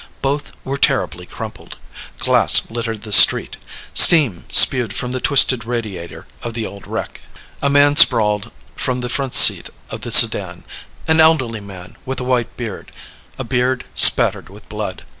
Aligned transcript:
Both 0.23 0.53
were 0.65 0.79
terribly 0.79 1.27
crumpled. 1.27 1.77
Glass 2.17 2.71
littered 2.71 3.03
the 3.03 3.11
street. 3.11 3.57
Steam 3.93 4.45
spewed 4.49 4.93
from 4.93 5.11
the 5.11 5.19
twisted 5.19 5.63
radiator 5.63 6.25
of 6.41 6.55
the 6.55 6.65
old 6.65 6.87
wreck. 6.87 7.21
A 7.61 7.69
man 7.69 7.95
sprawled 7.95 8.51
from 8.75 9.01
the 9.01 9.09
front 9.09 9.35
seat 9.35 9.69
of 9.91 10.01
the 10.01 10.11
sedan 10.11 10.63
an 11.07 11.19
elderly 11.19 11.59
man, 11.61 11.97
with 12.03 12.19
a 12.19 12.23
white 12.23 12.57
beard 12.57 12.91
a 13.37 13.43
beard 13.43 13.83
spattered 13.93 14.49
with 14.49 14.67
blood. 14.69 15.03